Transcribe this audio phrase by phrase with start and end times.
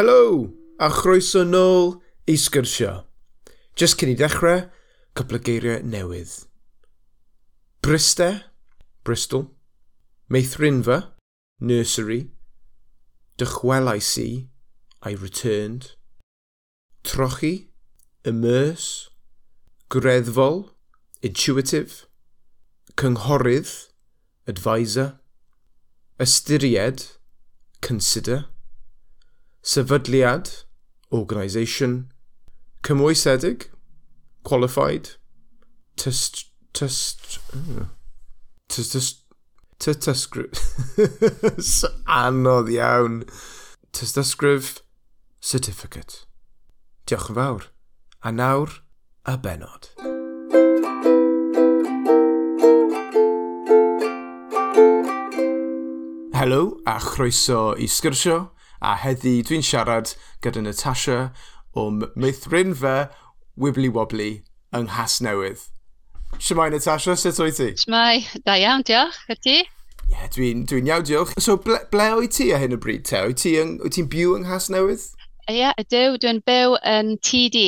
[0.00, 3.04] helo, a chroeso nôl i sgyrsio.
[3.76, 4.62] Just cyn i dechrau,
[5.12, 6.30] cwpl o geiriau newydd.
[7.84, 8.28] Briste,
[9.04, 9.50] Bristol,
[10.32, 11.12] Meithrinfa,
[11.60, 12.30] Nursery,
[13.36, 14.48] Dychwelais i,
[15.04, 15.92] I returned,
[17.04, 17.68] Trochi,
[18.24, 19.10] Immerse,
[19.90, 20.70] Greddfol,
[21.20, 22.06] Intuitive,
[22.96, 23.90] Cynghorydd,
[24.48, 25.18] Advisor,
[26.18, 27.04] Ystyried,
[27.82, 28.46] Consider,
[29.62, 30.66] sefydliad,
[31.10, 32.12] organisation,
[32.82, 33.70] cymwysedig,
[34.42, 35.16] qualified,
[35.96, 36.46] tyst...
[36.72, 37.40] tyst...
[38.68, 39.24] tyst...
[39.78, 40.50] tystysgrif...
[42.06, 43.24] anodd iawn.
[43.92, 44.80] Tystysgrif
[45.40, 46.26] certificate.
[47.08, 47.66] Diolch yn fawr.
[48.20, 48.80] A nawr,
[49.24, 49.90] y benod.
[56.36, 58.38] Helo a chroeso i sgyrsio
[58.80, 60.14] a heddi dwi'n siarad
[60.44, 61.18] gyda Natasha
[61.76, 62.94] o meithrin fy
[63.60, 64.30] Wibbly Wobbly
[64.72, 65.66] yng Nghasnewydd.
[66.38, 67.68] Siamai Natasha, sut o'i ti?
[67.82, 69.58] Siamai, da iawn, diolch, a ti?
[69.60, 71.34] Ie, yeah, dwi'n dwi iawn, diolch.
[71.42, 73.20] So, ble, ble o'i ti a hyn o bryd te?
[73.26, 75.04] O'i ti'n ti byw yng Nghasnewydd?
[75.50, 77.64] Ie, yeah, ydw, dwi'n byw yn TD,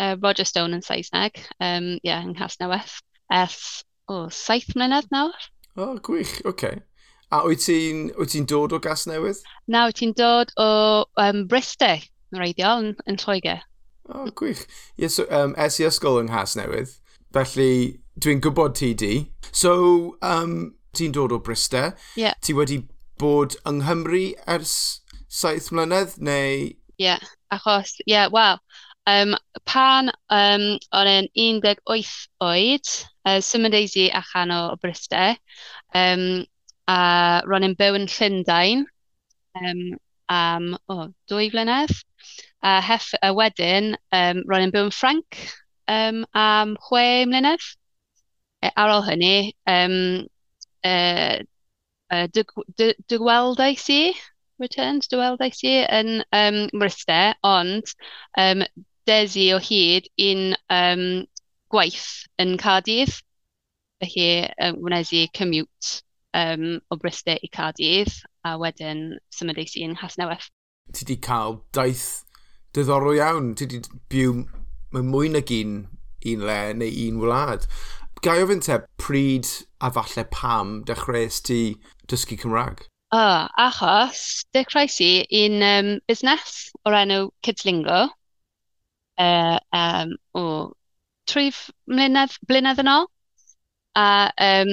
[0.00, 2.96] uh, Roger Stone yn Saesneg, um, yeah, yng Nghasnewydd,
[3.38, 3.60] ers
[4.08, 5.46] o, oh, saith mlynedd nawr.
[5.76, 6.50] O, oh, gwych, oce.
[6.56, 6.82] Okay.
[7.34, 9.40] A wyt ti'n ti dod o gas newydd?
[9.66, 10.68] Na, wyt ti'n dod o
[11.18, 11.98] um, Bristau,
[12.30, 13.64] yn reiddiol, yn, yn Lloegr.
[14.06, 14.62] O, oh, gwych.
[14.94, 16.92] Ie, yes, so, um, es i ysgol yng Nghas Newydd,
[17.34, 17.72] felly
[18.22, 19.12] dwi'n gwybod ti di.
[19.50, 19.74] So,
[20.22, 21.90] um, ti'n dod o Bristau.
[22.20, 22.38] Yeah.
[22.44, 22.84] Ti wedi
[23.18, 24.76] bod yng Nghymru ers
[25.26, 26.70] saith mlynedd, neu...
[26.70, 28.62] Ie, yeah, achos, ie, yeah, wel,
[29.10, 29.34] um,
[29.66, 32.14] pan um, o'n yn 18
[32.46, 35.34] oed, uh, symud eisi allan o Bristau,
[35.98, 36.44] um,
[36.90, 38.84] a ro'n i'n byw yn Llundain
[39.60, 39.82] um,
[40.28, 41.94] am oh, dwy flynedd.
[42.64, 45.40] A, hef, a wedyn, um, ro'n i'n byw yn Ffranc
[45.88, 47.66] um, am chwe mlynedd.
[48.64, 49.98] E, ar ôl hynny, um,
[50.84, 51.36] uh,
[52.12, 54.00] e, uh, dygweldais i,
[54.62, 57.92] returned, dygweldais i yn um, Mryste, ond
[58.40, 58.64] um,
[59.08, 61.04] desi o hyd un um,
[61.72, 63.20] gwaith yn Cardydd.
[64.00, 66.00] Felly, um, wnes i commute
[66.34, 68.12] um, o Bristol i Cardydd
[68.44, 70.50] a wedyn symudais i yn Hasnewydd.
[70.92, 72.24] Ti wedi cael daith
[72.76, 73.52] diddorol iawn.
[73.56, 74.40] Ti wedi byw
[74.94, 75.76] mewn mwy nag un,
[76.32, 77.68] un le neu un wlad.
[78.24, 79.48] Gai ofyn te, pryd
[79.84, 81.76] a falle pam dechreuais ti
[82.08, 82.86] dysgu Cymraeg?
[83.14, 85.12] O, oh, achos dechreuais i
[85.44, 86.54] un um, busnes
[86.88, 88.06] o'r enw Kidslingo.
[89.20, 90.44] Uh, um, o,
[91.30, 93.06] trif mlynedd, blynedd yn ôl.
[93.94, 94.06] A
[94.42, 94.72] um,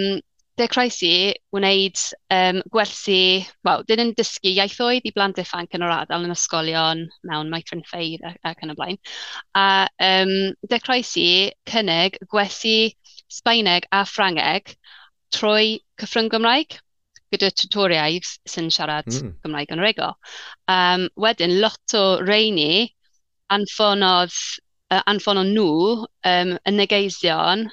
[0.59, 1.13] dechreuais i
[1.55, 2.01] wneud
[2.35, 7.05] um, gwersi, wel, dyn yn dysgu iaithoedd i blant ifanc yn yr ardal yn ysgolion
[7.27, 8.99] mewn maitrin ffeir ac, yn y blaen.
[9.57, 10.35] A um,
[10.71, 11.31] dechreuais i
[11.71, 12.93] cynnig gwersi
[13.31, 14.75] Sbaeneg a Ffrangeg
[15.31, 16.81] trwy cyffrwng Gymraeg
[17.31, 19.35] gyda tutoriaid sy'n siarad mm.
[19.45, 20.11] Gymraeg yn rego.
[20.71, 22.89] Um, wedyn, lot o reini
[23.55, 24.35] anffonodd
[24.91, 25.71] uh, anffonon nhw
[26.27, 27.69] um, yn negeision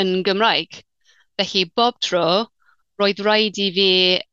[0.00, 0.80] yn Gymraeg.
[1.36, 2.26] Felly bob tro
[3.00, 3.90] roedd rhaid i fi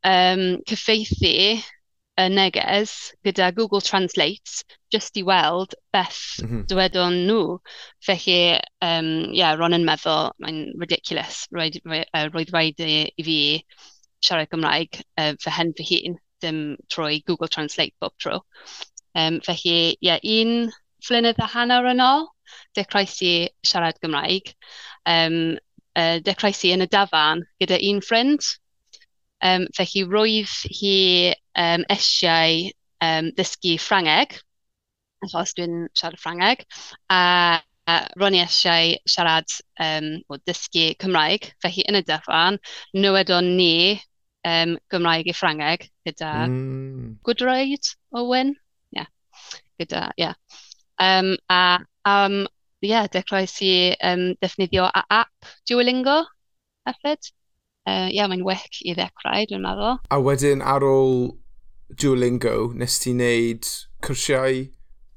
[0.07, 1.37] um, cyffeithi
[2.13, 2.93] y neges
[3.25, 4.61] gyda Google Translate
[4.93, 6.21] just i weld beth...
[6.43, 6.67] mm -hmm.
[6.69, 7.57] ...dywedon nhw.
[8.05, 13.25] Felly um, yeah, ro'n yn meddwl mae'n ridiculous roed roi- yy roedd raid i i
[13.29, 13.39] fi
[14.23, 16.61] siarad Gymraeg uh, fy hen fy hun, dim
[16.93, 18.39] trwy Google Translate bob tro.
[19.15, 20.71] Um, felly yeah, un
[21.03, 22.29] flynydd a hanner yn ôl
[22.77, 23.33] dechreuais i
[23.65, 24.55] siarad Gymraeg
[25.05, 25.57] Um,
[25.99, 28.53] uh, dechreuais i yn y dafan gyda un ffrind.
[29.43, 32.69] Um, felly roedd hi um, eisiau
[33.03, 34.37] um, ddysgu Ffrangeg,
[35.25, 36.63] achos dwi'n siarad Ffrangeg,
[37.11, 37.59] a,
[37.91, 39.51] a ro'n i eisiau siarad
[39.83, 41.51] um, o dysgu Cymraeg.
[41.63, 42.59] Felly yn y dyffan,
[42.95, 43.99] nywedon ni
[44.47, 47.17] um, Gymraeg i Ffrangeg gyda mm.
[47.27, 48.55] Gwydroed Owen.
[48.95, 49.11] Yeah.
[49.79, 50.39] Gyda, yeah.
[50.99, 52.45] Um, a um,
[52.87, 56.21] yeah, dechreuais i um, defnyddio a app Duolingo
[56.89, 57.31] hefyd.
[57.83, 59.97] Uh, yeah, mae'n wic i ddechrau, dwi'n meddwl.
[60.11, 61.33] A wedyn ar ôl
[61.99, 63.67] Duolingo, nes ti wneud
[64.03, 64.63] cwrsiau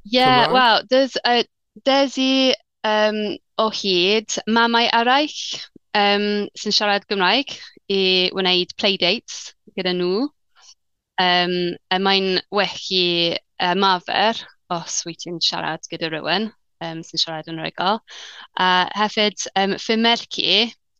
[0.09, 1.45] Yeah, well, there's a
[1.85, 2.55] Desi
[2.85, 5.59] um, o hyd, mamau eraill
[5.99, 7.57] um, sy'n siarad Gymraeg
[7.91, 10.29] i wneud playdates gyda nhw.
[11.19, 11.57] Um,
[11.91, 14.39] a mae'n wech i uh, mafer
[14.71, 16.51] os wyt ti'n siarad gyda rhywun
[16.87, 18.01] um, sy'n siarad yn rygol.
[18.63, 20.57] A hefyd, um, fy merci,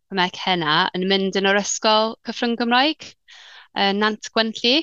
[0.09, 3.11] fy Mec Hena, yn mynd yn yr ysgol cyffrwng Gymraeg,
[3.75, 4.79] uh, Nant Gwentli.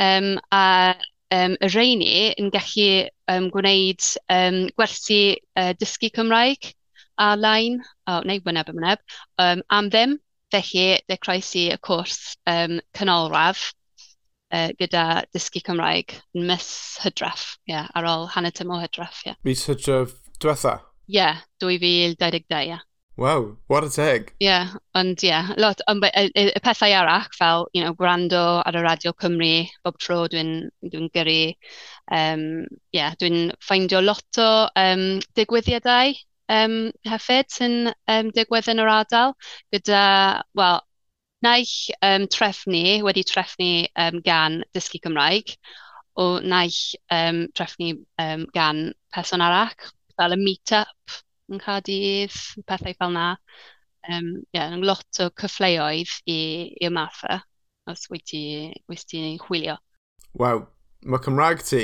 [0.00, 0.94] Um, a
[1.34, 5.22] um, y reini yn gallu um, gwneud um, gwersi
[5.58, 6.72] uh, dysgu Cymraeg
[7.20, 9.02] ar-lein, o, oh, neu wyneb yn wyneb,
[9.44, 10.18] um, am ddim.
[10.50, 13.60] Felly, de croesi y cwrs um, canolradd
[14.52, 16.68] uh, gyda dysgu Cymraeg yn mis
[17.04, 19.22] hydraff, yeah, ar ôl hanner tymor hydraff.
[19.26, 19.38] Yeah.
[19.46, 20.78] Mis hydraff diwetha?
[21.10, 22.86] Ie, yeah, 2022, yeah.
[23.20, 24.30] Wow, what a teg.
[24.40, 27.92] Ie, yeah, ond ie, yeah, lot, ond y, y, y, pethau arach fel, you know,
[27.98, 30.54] gwrando ar y Radio Cymru, bob tro dwi'n
[30.86, 31.40] dwi gyrru,
[32.16, 32.44] um,
[32.96, 34.50] yeah, dwi'n ffeindio lot o
[34.80, 35.04] um,
[35.36, 36.14] digwyddiadau
[36.50, 36.76] um,
[37.06, 39.34] hefyd sy'n um, digwydd yn yr ardal
[39.74, 40.04] gyda,
[40.58, 40.80] wel,
[41.44, 45.54] Naill um, trefnu, wedi trefnu um, gan dysgu Cymraeg,
[46.20, 46.80] o naill
[47.16, 49.76] um, trefnu um, gan person arall,
[50.20, 51.20] fel y meet-up
[51.50, 52.36] yn Caerdydd,
[52.68, 53.28] pethau fel 'na.
[54.08, 56.36] Um, yeah, lot o cyfleoedd i
[56.80, 57.42] i ymarfer
[57.90, 58.42] os wyt ti
[58.88, 59.76] wyt ti'n chwilio.
[60.40, 60.62] Waw,
[61.04, 61.82] mae Cymraeg ti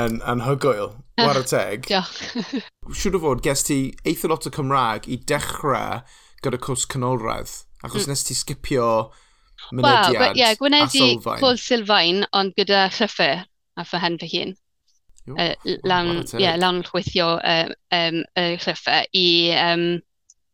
[0.00, 0.92] yn anhygoel,
[1.22, 1.88] ware teg.
[1.90, 2.60] Diolch.
[3.00, 6.02] Siwr o fod, ges ti eitha lot o Cymraeg i dechrau
[6.44, 7.54] gyda cwrs canolradd.
[7.86, 8.12] Achos mm.
[8.12, 8.90] nes ti skipio
[9.72, 13.44] mynediad well, yeah, gwynedu cwl sylfaen, ond gyda llyffur
[13.76, 14.56] a fy hen fy hun.
[15.26, 19.26] Uh, lawn, yeah, lawn llwythio um, um, y llyffau i
[19.58, 19.86] um,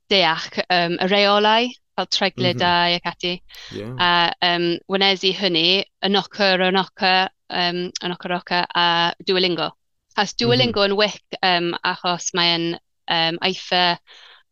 [0.08, 2.96] deall um, y reolau, fel treglidau mm -hmm.
[2.96, 3.34] ac ati.
[3.76, 3.92] Yeah.
[3.98, 9.70] A um, wynesu hynny, y nocer, y nocer, um, y nocer, oca a Duolingo.
[10.16, 10.38] As mhm.
[10.40, 10.92] Duolingo mm -hmm.
[10.92, 12.78] yn wic um, achos mae'n
[13.08, 13.98] um, eitha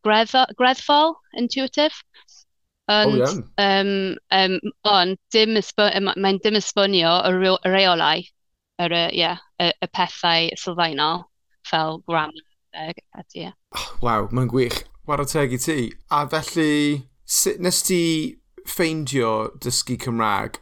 [0.04, 1.96] greddfol, intuitive.
[2.90, 3.80] Ond, oh, yeah.
[3.80, 8.24] um, um, on, dim mae'n dim esbonio y, reolau,
[8.82, 11.28] yr, yeah, y, y pethau sylfaenol,
[11.70, 12.34] fel gram.
[12.74, 12.98] ag
[13.74, 14.84] Oh, Waw, mae'n gwych.
[15.06, 15.92] War o teg i ti.
[16.10, 18.02] A felly, sut nes ti
[18.66, 20.58] ffeindio dysgu Cymraeg?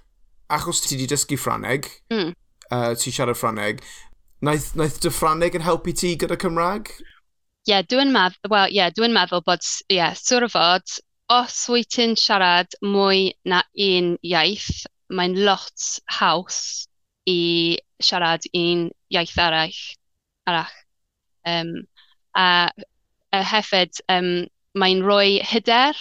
[0.53, 2.33] Achos ti wedi dysgu Ffraneg, mm.
[2.73, 3.83] uh, ti siarad Ffraneg,
[4.41, 6.93] naeth, naeth dy Ffraneg yn helpu ti gyda Cymraeg?
[7.69, 10.97] Ie, yeah, dwi'n meddwl, well, yeah, dwi meddwl bod, ie, yeah, sŵr o fod,
[11.29, 15.89] Os wyt ti'n siarad mwy na un iaith, mae'n lot
[16.19, 16.61] haws
[17.29, 19.77] i siarad un iaith arall.
[20.49, 20.79] arall.
[21.45, 21.75] Um,
[22.33, 22.71] a,
[23.33, 26.01] a hefyd, um, mae'n rhoi hyder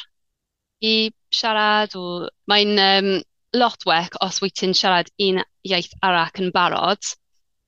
[0.79, 1.99] i siarad.
[1.99, 3.11] O, mae'n um,
[3.59, 7.03] lot wech os wyt ti'n siarad un iaith arall yn barod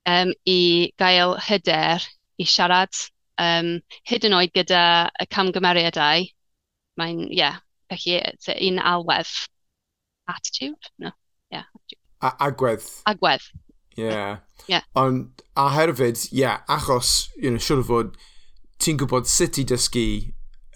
[0.08, 2.08] um, i gael hyder
[2.40, 3.04] i siarad
[3.36, 3.74] um,
[4.08, 4.84] hyd yn oed gyda
[5.20, 6.28] y camgymeriadau
[7.00, 7.58] mae'n, ie, yeah,
[7.90, 8.20] felly
[8.68, 9.32] un alwedd
[10.30, 11.12] attitude, no.
[11.50, 11.64] Yeah.
[12.22, 12.84] A agwedd.
[13.10, 13.46] Agwedd.
[13.96, 14.04] Ie.
[14.04, 14.36] Yeah.
[14.68, 14.82] Yeah.
[14.94, 18.14] Ond, a herfyd, ie, yeah, achos, you know, siwr sure fod,
[18.80, 20.06] ti'n gwybod sut i dysgu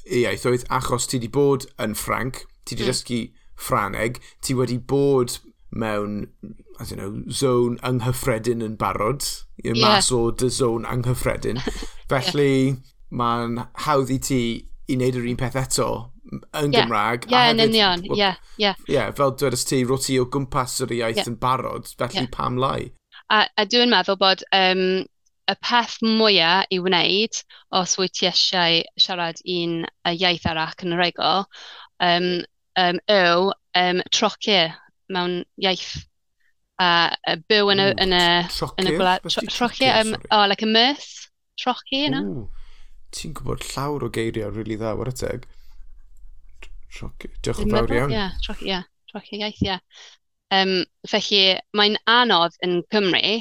[0.05, 2.91] ieithoedd achos ti wedi bod yn Ffranc, ti wedi mm.
[2.91, 3.21] dysgu
[3.55, 5.39] Ffraneg, ti wedi bod
[5.75, 6.29] mewn,
[6.79, 9.25] I don't know, zone anghyffredin yn barod,
[9.63, 9.79] yeah.
[9.79, 11.63] mas o dy zone anghyffredin.
[12.11, 12.83] Felly, yeah.
[13.15, 14.43] mae'n hawdd i ti
[14.91, 15.89] i wneud yr un peth eto,
[16.33, 16.85] yn yeah.
[16.85, 17.27] Gymraeg.
[17.29, 18.31] Ie, yeah, yn union, ie,
[18.63, 18.75] ie.
[18.91, 21.31] Ie, fel dweud ys ti, rwyt o gwmpas yr iaith yeah.
[21.31, 22.31] yn barod, felly yeah.
[22.35, 22.93] pam lai?
[23.33, 24.87] A, a dwi'n meddwl bod um,
[25.51, 27.43] y peth mwyaf i wneud
[27.81, 31.47] os wyt ti eisiau siarad un y iaith arach yn yr egol,
[32.05, 32.33] um,
[32.81, 34.67] um, yw um, trocio
[35.13, 35.93] mewn iaith
[36.83, 38.25] a uh, byw yn y, yn y,
[38.83, 39.27] yn y gwlad.
[39.53, 41.29] Trochi, um, oh, like a myth.
[41.61, 42.25] Trochi yna.
[43.15, 45.47] Ti'n gwybod llawer o geiriau rili really dda, war y teg.
[46.95, 47.31] Sioci.
[47.43, 48.15] Diolch yn fawr iawn.
[48.15, 48.83] Ie, sioci, ie.
[49.11, 49.79] Sioci iaith, ie.
[50.55, 50.75] Um,
[51.11, 51.43] felly,
[51.75, 53.41] mae'n anodd yn Cymru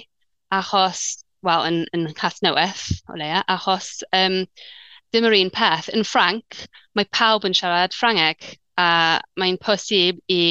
[0.53, 1.03] achos,
[1.45, 2.81] wel, yn, yn Casnewydd,
[3.11, 4.41] o leia, achos um,
[5.13, 5.91] dim yr un peth.
[5.93, 6.65] Yn Ffranc,
[6.97, 10.43] mae pawb yn siarad Ffrangeg a mae'n posib i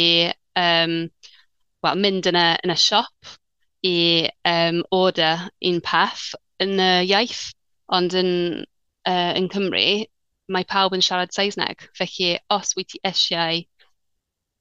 [0.58, 0.96] um,
[1.82, 3.32] well, mynd yn y, yn y siop
[3.88, 3.96] i
[4.46, 6.28] um, order un peth
[6.62, 7.48] yn y iaith,
[7.92, 8.32] ond yn,
[9.10, 9.86] uh, yn Cymru,
[10.52, 11.86] mae pawb yn siarad Saesneg.
[11.98, 13.62] Felly, os wyt ti eisiau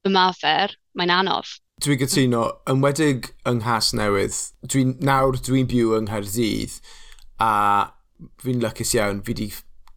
[0.07, 1.57] ymarfer, mae'n anodd.
[1.81, 4.38] Dwi'n gytuno, yn wedig yng Nghas Newydd,
[4.69, 6.77] dwi, nawr dwi'n byw yng Nghaerdydd
[7.41, 7.53] a
[8.43, 9.48] fi'n lycus iawn, fi wedi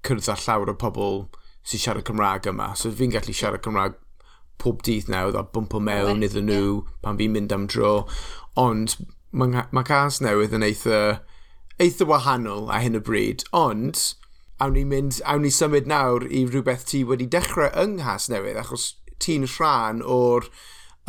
[0.04, 1.20] cyrraedd â llawer o pobl
[1.64, 2.72] sy'n siarad Cymraeg yma.
[2.76, 4.00] So fi'n gallu siarad Cymraeg
[4.60, 7.94] pob dydd nawr a bwmpo mewn iddyn nhw pan fi'n mynd am dro.
[8.60, 8.96] Ond
[9.34, 11.00] mae ma Cas Newydd yn eitha,
[11.82, 13.44] eitha wahanol a hyn o bryd.
[13.56, 14.00] Ond
[14.62, 18.60] awn ni mynd, awn ni symud nawr i rhywbeth ti wedi dechrau yng Nghas Newydd,
[18.60, 18.92] achos
[19.22, 20.46] ti'n rhan o'r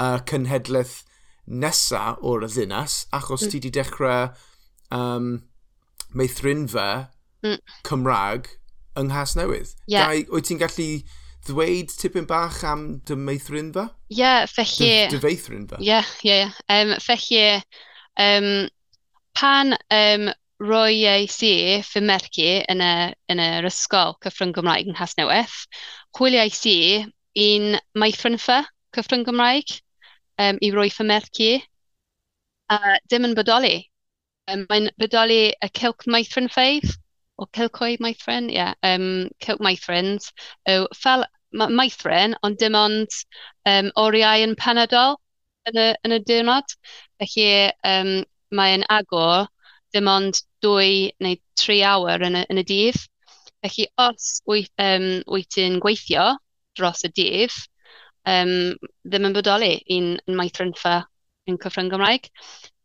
[0.01, 1.03] uh, cynhedlaeth
[1.45, 3.51] nesa o'r y ddinas, achos mm.
[3.51, 4.31] ti wedi dechrau
[4.95, 5.29] um,
[6.15, 6.87] meithrinfa
[7.45, 7.59] mm.
[7.85, 8.49] Cymraeg
[8.97, 9.75] yng Nghas Newydd.
[9.85, 10.09] Yeah.
[10.09, 10.89] Gai, wyt ti'n gallu
[11.45, 13.91] ddweud tipyn bach am dy meithrinfa?
[14.09, 14.89] Ie, yeah, felly...
[15.05, 15.81] Dy, dy feithrinfa?
[15.83, 16.55] Ie, yeah, ie, yeah, ie.
[16.65, 16.79] Yeah.
[16.79, 17.43] Um, felly,
[18.17, 18.49] um,
[19.35, 21.51] pan um, roi ei si
[21.83, 22.91] fy merc yn, y,
[23.31, 25.55] yn yr ysgol cyffrwng Gymraeg yn Hasnewydd.
[26.15, 26.65] Chwilio IC
[27.45, 28.61] i'n maithrinfa
[28.95, 29.75] cyffrwng Gymraeg
[30.39, 31.51] um, i roi fy merc i.
[32.71, 33.75] A dim yn bodoli.
[34.47, 36.87] Um, Mae'n bodoli y cilc maithrin ffeidd,
[37.41, 40.31] o cilcoi maithrin, ie, yeah, um, cilc maithrins,
[40.71, 43.19] yw fel ma maithrin, ond dim ond
[43.67, 45.17] um, oriau yn penodol
[45.69, 46.77] yn y, yn y diwrnod.
[47.19, 47.49] Felly
[47.91, 48.15] um,
[48.55, 49.49] mae'n agor
[49.95, 52.99] dim ond dwy neu tri awr yn y, yn y dydd.
[53.63, 56.27] Felly os wyt, um, wyt ti'n gweithio
[56.77, 57.55] dros y dydd,
[58.29, 58.53] um,
[59.07, 60.97] ddim yn bodoli i'n maithrynffa
[61.49, 62.29] yn cyffrwng Gymraeg.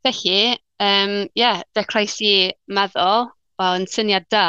[0.06, 2.34] Felly, um, yeah, dechrau i
[2.72, 3.28] meddwl,
[3.60, 4.46] wel, yn syniad da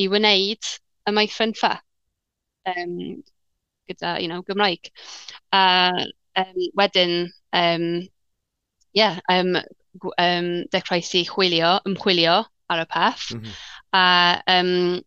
[0.00, 0.70] i wneud
[1.10, 1.74] y maithrynffa
[2.70, 2.94] um,
[3.90, 4.92] gyda, you know, Gymraeg.
[5.52, 5.90] A
[6.36, 8.08] um, wedyn, um,
[8.94, 9.56] yeah, um,
[10.18, 13.30] um, dechrau si chwilio, ymchwilio ar y peth.
[13.34, 13.56] Mm -hmm.
[13.92, 14.04] A
[14.58, 15.00] um,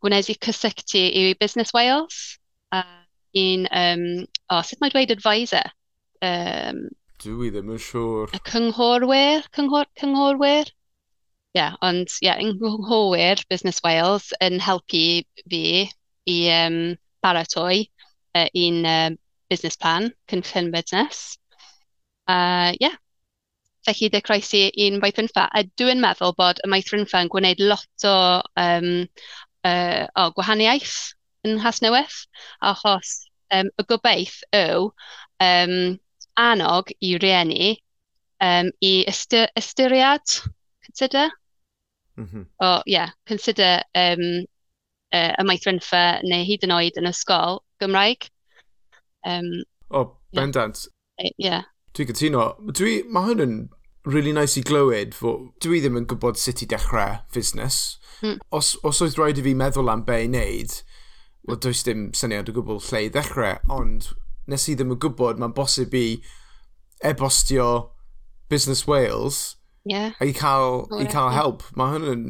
[0.00, 2.38] gwnes i cysylltu i Business Wales,
[2.72, 2.84] a
[3.36, 4.06] un, um,
[4.48, 5.72] o, oh, sut mae dweud advisor?
[6.22, 6.88] Um,
[7.20, 8.32] Dwi ddim yn siŵr.
[8.32, 10.70] Y cynghorwyr, cynghor, cynghorwyr?
[11.50, 15.20] Ie, yeah, ond ie, yeah, ynghorwyr Business Wales yn helpu
[15.50, 15.64] fi
[16.30, 17.90] i um, baratoi
[18.34, 19.10] uh, un uh,
[19.50, 21.36] business plan, cynllun business.
[22.28, 22.96] Uh, yeah,
[23.86, 25.46] Felly, de croesi i'n maithrinfa.
[25.56, 28.16] A dwi'n meddwl bod y maithrinfa yn gwneud lot o,
[28.60, 28.90] um,
[29.64, 30.96] uh, o gwahaniaeth
[31.48, 32.16] yn Hasnewydd,
[32.60, 33.14] achos
[33.56, 34.90] um, y gobeith yw
[35.40, 35.76] um,
[36.40, 37.72] anog i rieni
[38.44, 40.36] um, i ystyr ystyried,
[40.84, 41.30] consider?
[42.16, 42.46] Mm -hmm.
[42.60, 44.44] O, yeah, consider um,
[45.12, 48.28] uh, y maithrinfa neu hyd yn oed yn ysgol Gymraeg.
[49.26, 50.86] Um, o, oh, bendant.
[51.18, 51.32] Yeah.
[51.38, 51.62] yeah.
[51.96, 52.46] Dwi'n cytuno.
[52.76, 53.54] Dwi, mae hwn yn
[54.08, 57.80] really nice i glywed fo dwi ddim yn gwybod sut i dechrau fusnes.
[58.22, 58.38] Mm.
[58.56, 60.76] Os, os oedd rhaid i fi meddwl am be i wneud,
[61.48, 64.12] wel does dim syniad o gwbl lle i ddechrau, ond
[64.50, 66.20] nes i ddim yn gwybod mae'n bosib i
[67.06, 67.70] e-bostio
[68.50, 70.12] Business Wales yeah.
[70.20, 71.64] i cael, i cael help.
[71.78, 72.24] Mae hwn yn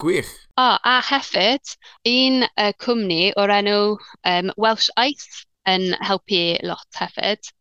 [0.00, 0.30] gwych.
[0.56, 1.74] O, oh, a hefyd,
[2.08, 3.96] un uh, cwmni o'r enw
[4.28, 7.52] um, Welsh Ice yn helpu lot hefyd.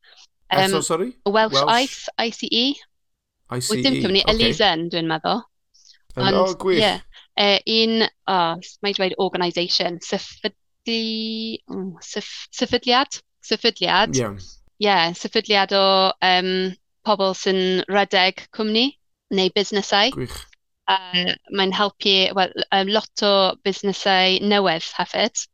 [0.51, 1.15] Um, so, sorry?
[1.25, 2.43] Welsh, Welsh Aeth, ICE.
[2.43, 2.49] ICE.
[2.51, 2.65] E.
[3.51, 4.35] E, Wyt dim cymryd, okay.
[4.35, 5.41] Elizen, dwi'n meddwl.
[6.15, 6.79] And, oh, gwych.
[6.79, 6.99] Yeah,
[7.39, 14.15] uh, un, oh, mae'n dweud organisation, syffydi, oh, syff, syffydliad, syffydliad.
[14.15, 14.39] Yeah.
[14.81, 15.83] Yeah, syffydliad o
[16.25, 16.71] um,
[17.07, 18.87] pobl sy'n redeg cwmni
[19.35, 20.15] neu busnesau.
[20.15, 20.39] Gwych.
[20.91, 25.45] Uh, mae'n helpu well, um, lot o busnesau newydd hefyd.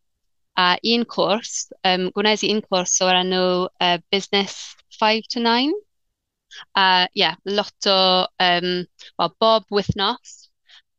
[0.58, 5.74] A un cwrs, um, gwnes i un cwrs o'r enw uh, Business five to nine.
[6.76, 8.86] A uh, yeah, lot o, um,
[9.20, 10.50] well, bob wythnos,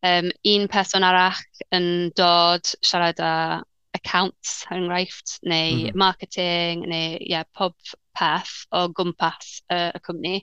[0.02, 1.40] um, un person arall
[1.74, 3.62] yn dod siarad â
[3.96, 5.96] accounts, er enghraifft, neu mm -hmm.
[5.96, 7.74] marketing, neu yeah, pob
[8.14, 10.36] peth o gwmpas uh, y cwmni.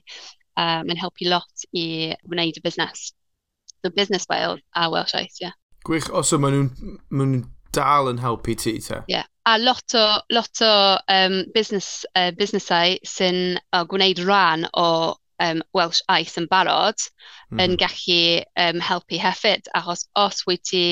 [0.56, 3.12] Um, yn helpu lot i wneud y busnes.
[3.84, 5.36] So Business Wales a Welsh Ice.
[5.40, 5.52] Yeah.
[5.84, 6.70] Gwych, os yma nhw'n
[7.12, 7.42] nhw
[7.76, 9.02] dal yn helpu ti, te?
[9.04, 9.18] Ie.
[9.18, 15.14] Yeah a lot o, lot o um, business, uh, businessau sy'n uh, gwneud rhan o
[15.40, 17.60] um, Welsh Ice yn barod mm.
[17.60, 17.80] yn mm-hmm.
[17.82, 18.20] gallu
[18.64, 20.84] um, helpu hefyd, achos os wyt ti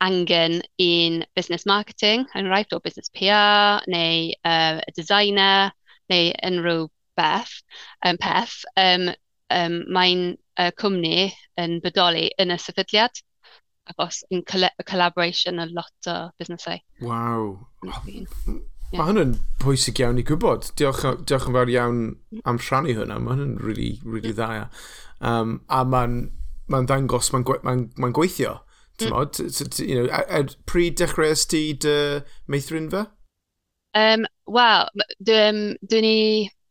[0.00, 5.72] angen un business marketing, enghraifft o business PR neu uh, designer
[6.08, 6.86] neu unrhyw
[7.20, 7.52] beth,
[8.04, 9.10] um, peth, um,
[9.52, 10.24] um, mae'n
[10.56, 11.28] uh, cwmni
[11.60, 13.20] yn bodoli yn y sefydliad.
[13.90, 16.78] Achos yn collaboration a lot o busnesau.
[17.02, 17.56] Waw.
[17.82, 18.58] Yeah.
[18.90, 20.72] Mae hynny'n pwysig iawn i gwybod.
[20.78, 22.42] Diolch, diolch yn fawr iawn mm.
[22.50, 23.20] am rhannu hwnna.
[23.22, 24.38] Mae hynny'n really, really mm.
[24.38, 24.68] dda.
[25.20, 26.18] Um, a mae'n
[26.70, 28.58] ma dangos, mae'n ma ma gweithio.
[29.00, 29.80] Mm.
[29.80, 31.96] You know, a, a pryd dechreuais ti dy
[32.50, 33.06] meithrin fe?
[33.96, 34.90] Um, Wel,
[35.22, 36.16] dwi'n dwi ni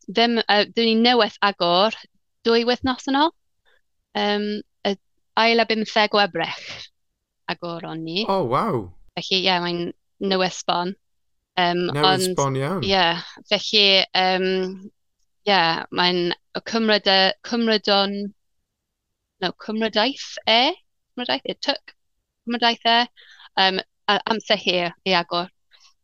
[0.08, 1.96] ddim, uh, dwi ni newydd agor
[2.48, 3.32] dwy wythnos yn ôl.
[4.20, 4.50] Um,
[5.40, 6.90] ail a bymtheg o ebrech
[7.50, 8.24] agoron ni.
[8.26, 8.80] O, oh, waw!
[9.18, 9.92] Felly, ie, yeah, mae'n
[10.32, 10.96] newesbon.
[11.60, 12.84] Um, newesbon ond, iawn.
[12.86, 14.90] Ie, yeah, felly, um,
[15.50, 16.34] yeah, mae'n
[16.70, 17.10] cymryd,
[17.48, 18.18] cymrydon,
[19.44, 20.62] no, cymrydaeth e,
[21.14, 21.96] cymrydaeth e, tyc,
[22.46, 23.00] cymrydaeth e,
[23.66, 23.80] um,
[24.20, 25.50] amser hir i agor.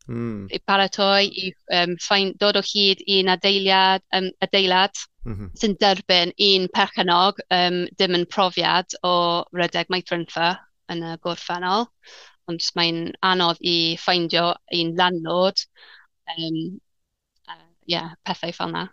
[0.06, 0.46] Mm.
[0.54, 4.94] I paratoi, i um, ffain, dod o hyd i'n adeiliad, um, adeilad
[5.26, 5.50] mm -hmm.
[5.58, 9.16] sy'n derbyn un perchenog um, dim yn profiad o
[9.54, 10.52] rydeg maithrynfa
[10.94, 11.88] yn y gorffennol,
[12.52, 15.64] ond mae'n anodd i ffeindio un landlord,
[16.36, 16.60] um,
[17.50, 18.88] uh, yeah, pethau fel yna.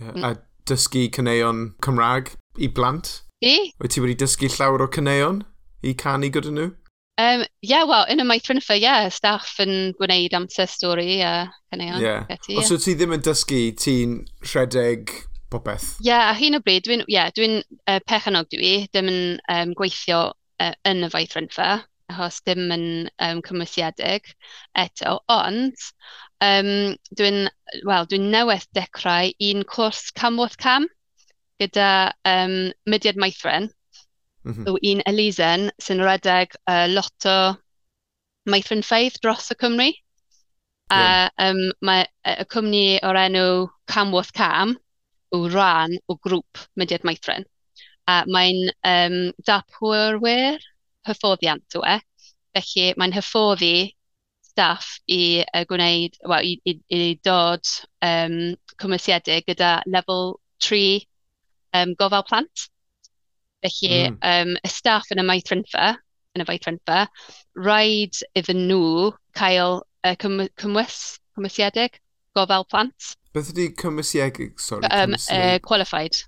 [0.00, 0.14] Yeah.
[0.14, 0.24] Mm.
[0.26, 0.34] A
[0.70, 3.20] dysgu cyneuon Cymraeg i blant?
[3.44, 3.74] I?
[3.82, 5.44] Wyt ti wedi dysgu llawer o cyneuon
[5.84, 6.72] i canu gyda nhw?
[7.16, 12.02] Um, yeah, well, yn y maithrinfa, yeah, staff yn gwneud amser stori a cyneuon.
[12.02, 12.24] Yeah.
[12.30, 12.64] Geti, yeah.
[12.64, 14.16] Os wyt ti ddim yn dysgu, ti'n
[14.48, 15.12] rhedeg
[15.52, 15.92] popeth?
[16.00, 19.20] Ie, yeah, a hyn o bryd, dwi'n yeah, dwi uh, pechanog dwi, ddim yn
[19.54, 20.24] um, gweithio
[20.62, 21.70] uh, yn y faithrinfa,
[22.12, 22.86] achos dim yn
[23.22, 24.30] um, cymwysiedig
[24.78, 25.18] eto.
[25.32, 25.86] Ond
[26.44, 26.70] um,
[27.16, 27.48] dwi'n
[27.88, 30.88] well, dwi newydd dechrau un cwrs camwrth cam
[31.62, 33.70] gyda um, Mudiad Maithrin.
[34.44, 34.64] Mm -hmm.
[34.64, 37.56] So, un Elisen sy'n redeg uh, lot o
[38.46, 39.92] Maithrin Faith dros y Cymru.
[40.90, 41.28] A Yeah.
[41.40, 44.76] Um, mae y cwmni o'r enw Camworth Cam
[45.32, 47.46] yw rhan o grŵp Mudiad Maithrin
[48.10, 50.62] a mae'n um, dapwyrwyr
[51.08, 51.98] hyfforddiant yw e.
[52.54, 53.92] Felly mae'n hyfforddi
[54.54, 57.66] staff i uh, gwneud, well, i, i, i dod
[58.06, 61.02] um, cymwysiedig gyda level 3
[61.74, 62.68] um, gofal plant.
[63.64, 64.20] Felly mm.
[64.20, 65.94] um, y staff yn y maithrinfa,
[66.36, 67.04] yn y maithrinfa,
[67.58, 71.00] rhaid iddyn nhw cael uh, cym cymwys,
[71.34, 71.98] cymwysiedig
[72.36, 73.14] gofal plant.
[73.34, 74.86] Beth ydy cymwysiedig, sorry?
[74.92, 76.20] Um, uh, qualified.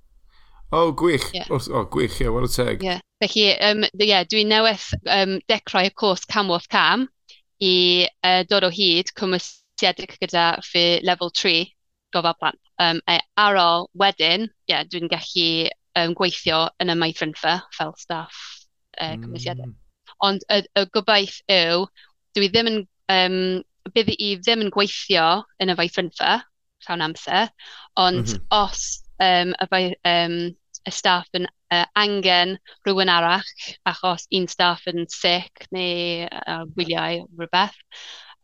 [0.72, 1.32] O, oh, gwych.
[1.32, 1.46] Yeah.
[1.50, 2.82] O, oh, gwych, ie, yeah, what a teg.
[2.82, 3.00] Yeah.
[3.22, 7.06] Felly, um, yeah, dwi'n newydd um, dechrau y cwrs camwrth cam
[7.62, 7.74] i
[8.26, 11.70] uh, dod o hyd cymwysiedig gyda fy level 3
[12.16, 12.60] gofal plant.
[12.82, 18.42] Um, e, ar ôl wedyn, yeah, dwi'n gallu um, gweithio yn y maithrinfa fel staff
[18.98, 19.70] uh, cymwysiedig.
[19.70, 19.78] Mm.
[20.26, 21.86] Ond y, y gobaith yw,
[22.34, 22.82] dwi ddim yn,
[23.14, 23.40] um,
[23.94, 25.30] bydd i ddim yn gweithio
[25.62, 26.40] yn y maithrinfa
[26.84, 27.52] llawn amser,
[27.96, 28.46] ond mm -hmm.
[28.66, 30.38] os um, y um,
[30.86, 32.56] y staff yn uh, angen
[32.86, 33.46] rhywun arall
[33.90, 37.78] achos un staff yn sic neu uh, wyliau rhywbeth.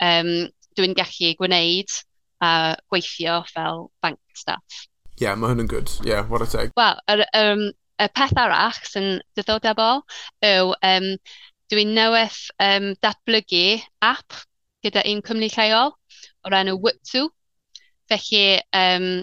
[0.03, 2.01] Um, dwi'n gallu gwneud
[2.43, 4.83] a uh, gweithio fel bank staff.
[5.13, 5.93] Ie, yeah, mae hwn yn good.
[6.03, 6.73] Ie, yeah, what a teg.
[6.79, 7.69] Wel, yr, um,
[8.03, 10.03] y peth arall sy'n diddordebol
[10.49, 11.11] yw um,
[11.71, 14.43] dwi'n newydd um, datblygu app
[14.83, 15.95] gyda un cwmni lleol
[16.43, 17.29] o'r enw Wiptw.
[18.11, 19.23] Felly, um,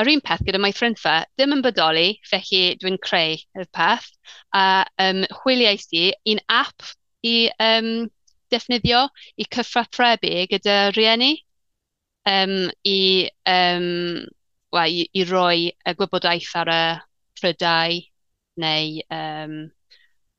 [0.00, 4.08] Yr un peth gyda my ffrindfa, dim yn bodoli, felly dwi'n creu y peth.
[4.56, 6.86] A um, chwiliais i un app
[7.26, 8.08] i um,
[8.50, 9.02] defnyddio
[9.36, 11.34] i cyfathrebu gyda rieni
[12.26, 13.90] um, i um,
[14.72, 16.80] wel i i roi y gwybodaeth ar y
[17.40, 18.00] prydau
[18.64, 19.54] neu um,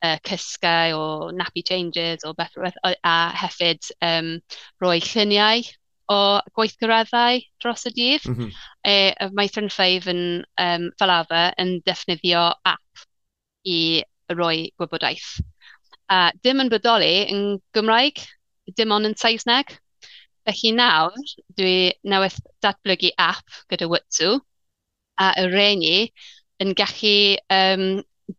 [0.02, 1.06] yy cysgau o
[1.38, 2.58] nappy changes o beth...
[3.04, 4.34] a hefyd um,
[4.82, 5.62] roi lluniau
[6.10, 8.26] o gweithgareddau dros y dydd.
[8.26, 8.52] Eh, mm -hmm.
[8.88, 10.24] e, mae Ffrinffaif yn,
[10.62, 13.06] um, fel arfer, yn defnyddio app
[13.68, 15.42] i roi gwybodaeth.
[16.12, 18.20] A dim yn bodoli yn Gymraeg,
[18.76, 19.78] dim ond yn Saesneg.
[20.48, 21.14] Felly nawr,
[21.58, 24.40] dwi newydd datblygu app gyda Witsu,
[25.22, 25.96] a y reni
[26.62, 27.86] yn gallu um,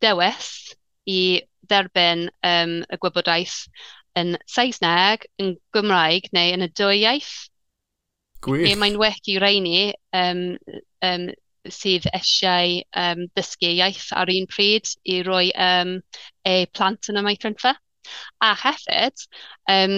[0.03, 0.75] dewis
[1.07, 3.62] i dderbyn um, y gwybodaeth
[4.18, 7.33] yn Saesneg, yn Gymraeg neu yn y dwy iaith.
[8.42, 8.66] Gwych.
[8.66, 10.42] Ie, mae'n weci reini um,
[11.07, 11.28] um,
[11.70, 15.96] sydd eisiau um, dysgu iaith ar un pryd i roi um,
[16.48, 17.76] e plant yn y maithrinfa.
[18.42, 19.26] A hefyd,
[19.70, 19.96] um,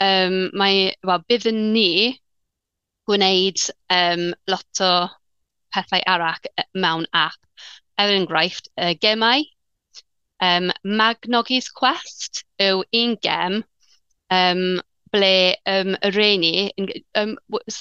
[0.00, 2.18] um, mae, well, byddwn ni
[3.10, 3.60] gwneud
[3.92, 4.92] um, lot o
[5.74, 7.36] pethau arach e, mewn app.
[8.00, 9.44] Er enghraifft, uh, gemau.
[10.42, 13.60] Um, Magnogi's Quest yw un gem
[14.32, 14.80] um,
[15.12, 16.54] ble um, y reini.
[17.18, 17.36] um,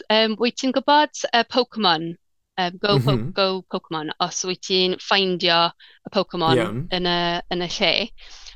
[0.10, 2.12] um, wyt ti'n gwybod y uh, Pokemon?
[2.60, 3.06] Um, go, mm -hmm.
[3.06, 3.32] po mm-hmm.
[3.32, 5.72] go Pokemon, os wyt ti'n ffeindio
[6.06, 6.74] y Pokemon yeah.
[6.98, 7.20] yn, y,
[7.56, 7.94] yn y lle.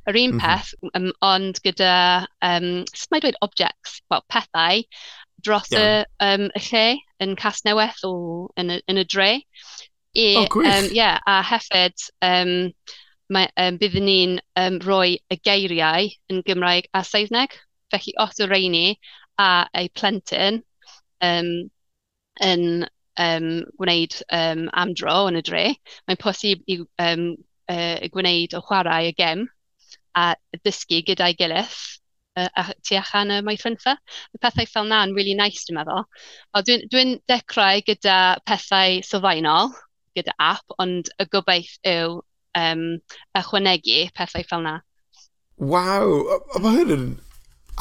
[0.05, 0.41] Yr un mm -hmm.
[0.43, 4.83] peth, um, ond gyda, um, sut mae dweud objects, well, pethau,
[5.41, 6.03] dros yeah.
[6.03, 6.85] y, um, y lle
[7.23, 8.13] yn Casnewydd o,
[8.59, 9.31] yn, y, yn y dre.
[10.15, 10.69] I, oh, gwych.
[10.71, 12.71] Um, yeah, a hefyd, um,
[13.31, 17.57] mae, um, byddwn ni'n um, rhoi y geiriau yn Gymraeg a Saesneg.
[17.95, 18.85] Felly, os yw'r reini
[19.39, 20.61] a ei plentyn
[21.23, 21.49] um,
[22.43, 25.65] yn um, gwneud um, amdro yn y dre,
[26.07, 27.27] mae'n posib i um,
[27.71, 29.45] uh, gwneud o chwarae y gem
[30.15, 31.75] a dysgu gyda'i gilydd
[32.39, 33.95] uh, a tu allan y maes fynfa.
[34.33, 36.05] Mae pethau fel na yn really nice, dwi'n meddwl.
[36.59, 39.71] Dwi'n dwi, dwi dechrau gyda pethau sylfaenol,
[40.15, 42.19] gyda app, ond y gobeith yw
[42.59, 42.87] um,
[43.39, 44.79] ychwanegu pethau fel na.
[45.55, 46.19] Waw,
[46.59, 47.07] mae hyn yn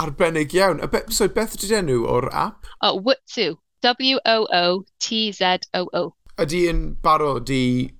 [0.00, 0.80] arbennig iawn.
[0.82, 2.66] A be, so beth ydy'r enw o'r app?
[2.80, 3.48] O, oh, Wotzu.
[3.84, 4.82] W-O-O-T-Z-O-O.
[6.40, 7.90] Ydy yn barod i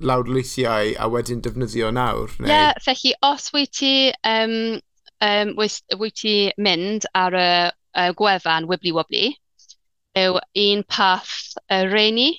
[0.00, 2.30] lawrlithiau a wedyn defnyddio nawr?
[2.40, 2.48] Neu?
[2.48, 4.80] yeah, felly os wyt ti, um,
[5.24, 9.28] um, wyt ti mynd ar y, y gwefan Wibbly Wobbly,
[10.16, 12.30] yw un path y reini,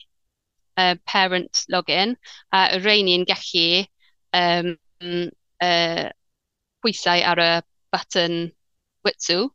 [0.77, 2.17] y parent login,
[2.53, 3.85] a y reini'n gallu
[4.37, 4.75] um,
[5.61, 6.05] uh,
[6.83, 7.51] pwysau ar y
[7.93, 8.51] button
[9.07, 9.47] Witsu,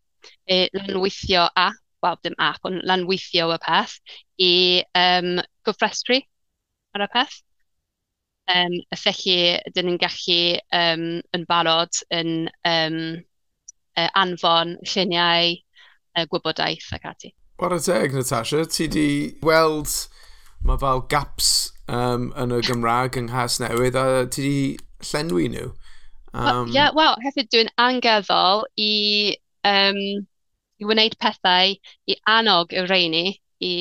[0.48, 3.98] e, lanweithio app, wel dim app, ond lanweithio y peth,
[4.42, 4.52] i
[4.98, 5.36] um,
[5.66, 6.18] gyfrestru
[6.96, 7.40] ar y peth.
[8.50, 9.36] Um, y felly,
[9.74, 10.40] dyn ni'n gallu
[10.74, 11.04] um,
[11.36, 12.96] yn barod yn um,
[13.94, 15.54] uh, anfon lluniau,
[16.16, 17.30] uh, gwybodaeth ac ati.
[17.62, 19.06] Wara teg, Natasha, ti di
[19.46, 19.92] weld
[20.66, 24.56] mae fel gaps um, yn y Gymraeg yng Nghas Newydd a ti di
[25.12, 25.70] llenwi nhw.
[26.32, 26.44] Um...
[26.44, 28.92] Well, yeah, wel, hefyd dwi'n angeddol i
[29.68, 29.98] um,
[30.83, 31.75] i wneud pethau
[32.11, 33.27] i annog y reini
[33.62, 33.75] i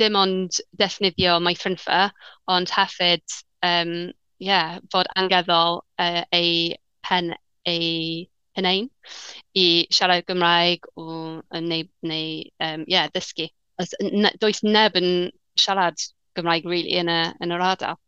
[0.00, 2.08] dim ond defnyddio mae ffrinfa,
[2.50, 3.22] ond hefyd
[3.66, 3.92] um,
[4.42, 6.74] yeah, fod angeddol uh, ei
[7.06, 7.34] pen
[7.68, 8.26] ei
[8.58, 8.88] hunain
[9.54, 11.06] i siarad Gymraeg o,
[11.62, 13.48] neu, neu um, yeah, ddysgu.
[14.42, 16.02] Does neb yn siarad
[16.38, 17.98] Gymraeg really yn, y, yn yr ardal.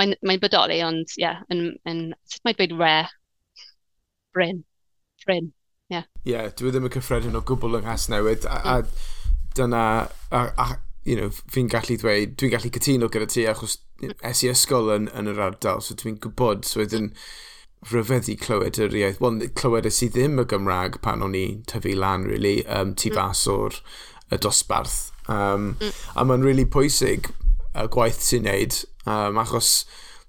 [0.00, 2.94] Mae'n mae bodoli, ond ie, yeah, yn, yn, sut mae'n dweud re?
[4.34, 4.64] Bryn.
[5.24, 5.52] Bryn.
[5.92, 6.04] Ie, yeah.
[6.24, 9.82] yeah, dwi e ddim yn cyffredin o gwbl yng Nghas Nghasnewid, a, a dyna,
[10.32, 10.68] a, a,
[11.04, 13.76] you know, fi'n gallu dweud, dwi'n gallu cytuno gyda ti achos
[14.24, 17.10] es i ysgol yn, yn yr ardal, so dwi'n gwybod, so wedyn
[17.90, 19.20] rhyfeddu clywed yr iaith.
[19.20, 23.12] Wel, clywed ys i ddim y Gymraeg pan o'n i tyfu lan, really, um, tu
[23.12, 23.18] mm.
[23.18, 23.76] fas o'r
[24.32, 25.12] y dosbarth.
[25.28, 25.92] Um, mm.
[26.16, 27.28] A mae'n really pwysig
[27.74, 29.76] y gwaith sy'n neud, um, achos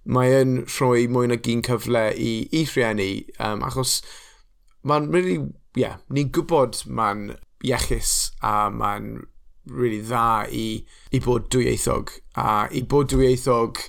[0.06, 4.02] mae yn rhoi mwy na gyn cyfle i, i rhieni, um, achos
[4.86, 5.40] Mae'n really,
[5.78, 7.32] yeah, ni'n gwybod mae'n
[7.66, 8.14] iechus
[8.46, 9.26] a mae'n
[9.66, 10.66] really dda i,
[11.12, 12.14] i bod dwyieithog.
[12.38, 13.82] A i bod dwyieithog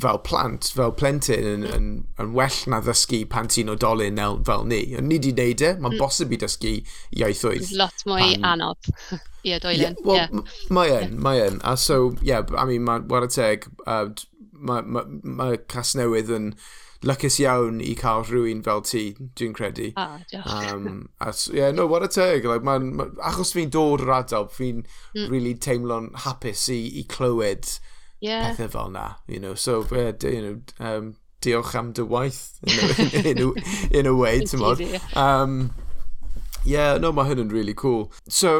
[0.00, 1.86] fel plant, fel plentyn, yn, yn,
[2.18, 4.80] yn well na ddysgu pan ti'n odolyn fel ni.
[4.98, 6.00] Yn ni di wneud e, mae'n mm.
[6.02, 6.74] bosib i dysgu
[7.20, 7.70] iaithoedd.
[7.78, 8.48] Lot mwy pan...
[8.54, 8.90] anodd.
[9.44, 9.60] i yeah.
[9.70, 10.54] Yeah, well, yeah.
[10.72, 11.60] mae yn, mae yn.
[11.62, 14.08] A so, yeah, I mean, mae'n war y teg, uh,
[14.54, 16.54] mae ma, ma, ma, ma Casnewydd yn
[17.02, 19.04] lycus iawn i cael rhywun fel ti,
[19.36, 19.90] dwi'n credu.
[19.96, 22.44] Ah, um, as, yeah, no, what a teg.
[22.44, 25.28] Like, man, ma, achos fi'n dod o'r adael, fi'n mm.
[25.32, 27.68] really teimlo'n hapus i, i clywed
[28.20, 28.50] yeah.
[28.50, 29.14] pethau fel na.
[29.26, 29.54] You know?
[29.54, 34.40] So, yeah, you know, um, diolch am dy waith, in, in, a, in a way,
[34.40, 34.84] ti'n modd.
[35.16, 35.74] Um,
[36.64, 38.10] yeah, no, mae hyn yn really cool.
[38.28, 38.54] So,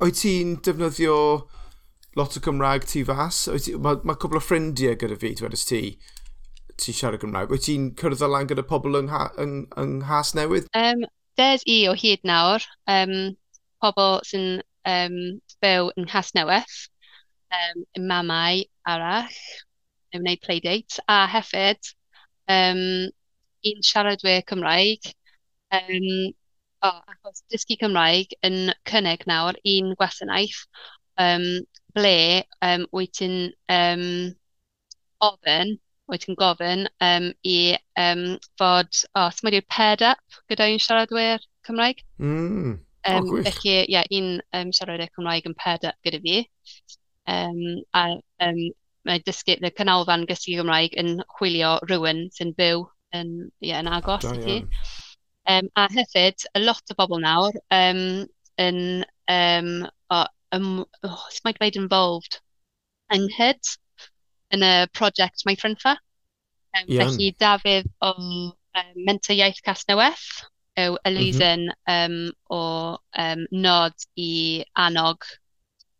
[0.00, 1.16] oed ti'n defnyddio
[2.18, 3.46] lot o Cymraeg tu fas?
[3.78, 5.82] Mae ma cwbl o ffrindiau gyda fi, dwedais ti
[6.80, 7.52] ti'n siarad Gymraeg?
[7.52, 9.10] Wyt ti'n cyrraedd lan gyda pobl yng,
[9.42, 10.68] yng, yng Nghas Newydd?
[10.78, 11.04] Um,
[11.40, 13.14] des i o hyd nawr, um,
[13.84, 15.16] pobl sy'n um,
[15.64, 16.76] byw yng Nghas Newydd,
[17.56, 19.40] um, mamau arall,
[20.14, 21.92] yn wneud playdate, a hefyd
[22.50, 22.82] um,
[23.70, 25.12] un siaradwyr Cymraeg,
[25.76, 26.08] um,
[26.86, 30.64] oh, achos dysgu Cymraeg yn cynnig nawr un gwasanaeth
[31.20, 31.46] um,
[31.94, 32.16] ble
[32.64, 33.36] um, wyt ti'n
[33.76, 34.04] um,
[35.20, 35.76] ofyn
[36.10, 37.56] wyt ti'n gofyn um, i
[38.00, 38.24] um,
[38.60, 42.04] fod, o, oh, ti'n paired up gyda un siaradwyr Cymraeg.
[42.18, 42.78] Mm.
[43.08, 46.40] Um, oh, felly, ie, yeah, un um, siaradwyr Cymraeg yn paired up gyda fi.
[47.30, 47.60] Um,
[47.94, 48.06] a
[48.46, 48.62] um,
[49.08, 52.84] mae dysgu, y canolfan gysgu Gymraeg yn chwilio rhywun sy'n byw
[53.16, 53.32] yn,
[53.64, 54.58] yeah, yn agos i ti.
[55.50, 58.02] Um, a hefyd, a lot o bobl nawr um,
[58.60, 58.82] yn,
[59.32, 59.72] um,
[60.12, 60.24] o,
[60.56, 60.68] um,
[61.06, 62.40] oh, mae'n dweud involved
[63.14, 63.72] ynghyd
[64.54, 65.96] yn y prosiect My Ffrinfa.
[66.76, 67.10] Um, Iawn.
[67.10, 68.54] felly Dafydd o um,
[68.94, 70.26] Mentor Iaith Casnewydd
[70.78, 72.26] yw Elusen mm -hmm.
[72.28, 72.62] um, o
[73.18, 75.26] um, nod i annog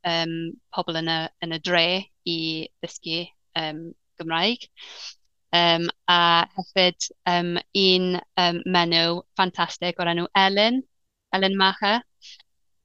[0.06, 0.36] um,
[0.74, 1.86] pobl yn y, yn y dre
[2.30, 2.38] i
[2.80, 3.24] ddysgu
[3.58, 3.88] um,
[4.20, 4.68] Gymraeg.
[5.50, 10.78] Um, a hefyd um, un um, menw ffantastig o'r enw Elin,
[11.34, 11.96] Elin Macha,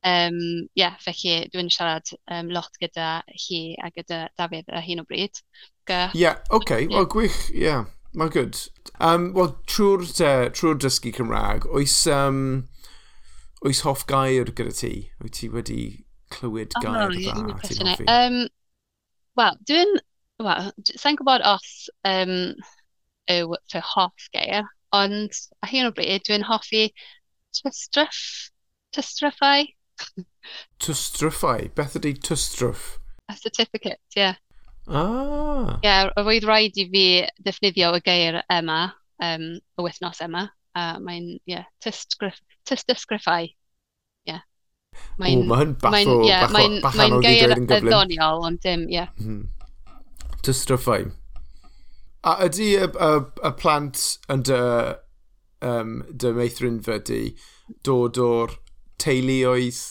[0.05, 5.05] Um, yeah, felly dwi'n siarad um, lot gyda hi a gyda Dafydd a hyn o
[5.07, 5.41] bryd.
[5.89, 6.81] Ie, yeah, oce, okay.
[6.83, 6.93] yeah.
[6.93, 8.59] well, gwych, ie, yeah, mae'n good.
[8.99, 10.05] Um, Wel, trwy'r
[10.53, 12.67] trwy dysgu Cymraeg, oes, um,
[13.65, 14.93] oes hoff gair gyda ti?
[15.23, 15.81] Wyt ti wedi
[16.33, 17.81] clywed gair oh, dda?
[17.81, 18.43] No, um,
[19.39, 19.97] Wel, dwi'n...
[20.43, 21.67] Wel, sa'n gwybod os
[22.03, 22.31] um,
[23.31, 26.89] yw fy hoff gair, ond a hyn o bryd dwi'n hoffi
[27.55, 28.51] tystryff,
[28.95, 29.63] tystryffau.
[30.83, 31.69] Tystryffau?
[31.75, 32.97] Beth ydy tystryff?
[33.29, 34.21] A certificate, ie.
[34.21, 34.35] Yeah.
[34.87, 35.79] Ah.
[35.79, 37.05] Ie, yeah, roedd rhaid i fi
[37.41, 38.79] ddefnyddio y geir yma,
[39.23, 40.45] um, y wythnos yma,
[40.77, 43.49] a mae'n, ie, yeah, tystysgriffau.
[43.49, 44.35] Ie.
[44.35, 44.43] Yeah.
[45.19, 47.21] Mae'n ma bach o, yeah, bach o, bach o,
[47.89, 48.99] ddoniol, ond dim, ie.
[48.99, 49.13] Yeah.
[49.19, 49.47] Hmm.
[50.45, 51.09] Tystryffau.
[52.25, 53.09] A ydy y, y,
[53.45, 54.61] y plant yn dy,
[55.65, 57.01] um, dy meithrin fy
[57.85, 58.55] dod o'r
[59.01, 59.81] teuluoedd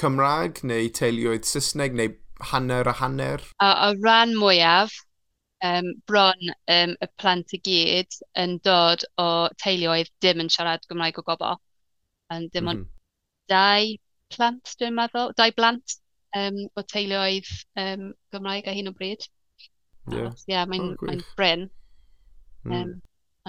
[0.00, 2.14] Cymraeg neu teuluoedd Saesneg neu
[2.52, 3.44] hanner a hanner?
[3.60, 4.94] A, a ran mwyaf
[5.64, 11.20] um, bron um, y plant i gyd yn dod o teuluoedd dim yn siarad Gymraeg
[11.20, 11.58] o gobl.
[12.30, 12.96] Um, dim ond mm -hmm.
[13.50, 13.90] dau
[14.36, 15.98] plant, dwi'n meddwl, dau blant
[16.36, 17.50] um, o teuluoedd
[17.82, 19.28] um, Gymraeg a hyn o bryd.
[20.10, 20.32] Yeah.
[20.48, 21.68] Yeah, mae'n oh, mae bryn.
[22.64, 22.72] Mm.
[22.76, 22.94] Um,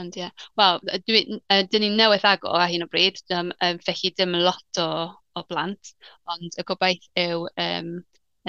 [0.02, 0.46] Ond ie, yeah.
[0.58, 4.90] wel, dyn ni'n newydd agor ar hyn o bryd, um, um, felly dim lot o,
[5.38, 5.94] o blant,
[6.34, 7.92] ond y gobaith yw um,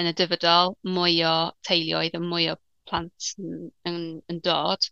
[0.01, 1.35] yn y dyfodol mwy o
[1.67, 2.57] teuluoedd a mwy o
[2.89, 3.99] plant yn, yn,
[4.31, 4.89] yn dod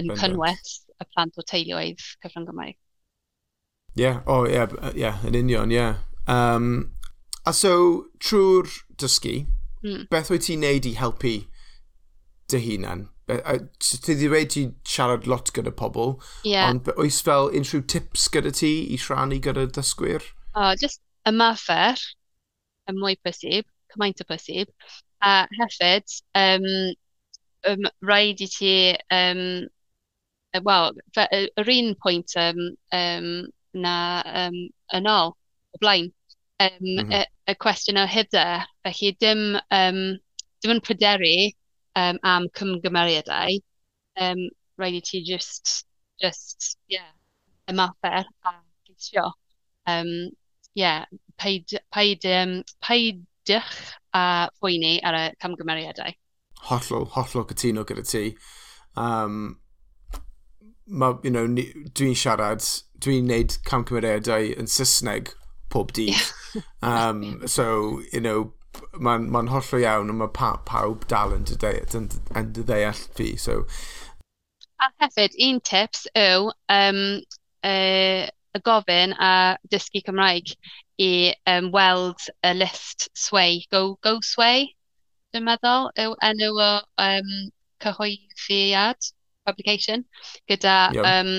[0.00, 2.78] yn cynnwys y plant o teuluoedd cyfrwng Gymraeg.
[3.98, 5.80] Ie, yeah, o oh, ie, yeah, yeah, yn union, ie.
[5.80, 6.00] Yeah.
[6.30, 6.94] Um,
[7.44, 7.72] a so,
[8.22, 9.40] trwy'r dysgu,
[9.82, 10.04] mm.
[10.12, 11.34] beth wyt ti'n neud i helpu
[12.50, 13.08] dy hunan?
[13.80, 16.70] ti wedi dweud ti siarad lot gyda pobl, yeah.
[16.70, 20.24] ond oes fel unrhyw tips gyda ti i rhannu gyda dysgwyr?
[20.54, 22.00] O, oh, just ymafer,
[22.90, 24.72] y mwy posib, cymaint o posib,
[25.22, 26.66] a hefyd, um,
[27.70, 28.72] um, rhaid i ti,
[29.14, 29.44] um,
[30.66, 32.64] wel, yr un pwynt um,
[32.96, 33.30] um,
[33.74, 33.96] na
[34.46, 34.58] um,
[34.96, 35.36] yn ôl,
[35.76, 36.10] o blaen,
[36.62, 37.14] um, mm -hmm.
[37.20, 39.44] y, y cwestiwn o hyder, felly dim,
[39.76, 40.02] um,
[40.60, 41.34] dim yn pryderu
[41.96, 43.58] um, am cymgymeriadau,
[44.20, 44.48] um,
[44.78, 45.86] rhaid i ti just,
[46.20, 47.10] just, yeah,
[47.68, 48.54] ymafer a
[48.88, 49.32] geisio.
[49.86, 50.30] Um,
[50.74, 51.04] yeah,
[51.38, 56.14] paid, paid, um, paidwch a fwyni ar y camgymeriadau.
[56.68, 58.24] Hollol, hollol cytuno gyda ti.
[58.96, 59.58] Um,
[60.86, 62.64] ma, you know, dwi'n siarad,
[63.00, 65.32] dwi'n neud camgymeriadau yn Saesneg
[65.70, 66.18] pob dydd.
[66.82, 68.52] um, so, you know,
[68.98, 71.56] mae'n ma hollol iawn a mae pa, pawb dal yn dy
[72.60, 73.32] ddeall fi.
[73.36, 73.64] So.
[74.80, 77.00] A hefyd, un tips yw um,
[77.66, 79.32] uh, y gofyn a
[79.72, 80.54] dysgu Cymraeg
[81.00, 84.68] i um, weld y list sway, go, go sway,
[85.32, 86.70] dwi'n meddwl, yw enw o
[87.04, 87.34] um,
[87.80, 89.10] cyhoeddiad,
[89.48, 90.04] publication,
[90.50, 91.06] gyda yep.
[91.06, 91.32] um,